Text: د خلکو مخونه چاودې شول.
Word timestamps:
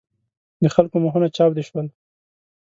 د 0.63 0.65
خلکو 0.75 0.95
مخونه 1.03 1.27
چاودې 1.37 1.63
شول. 1.69 1.87